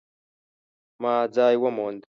[1.01, 2.01] ما ځای وموند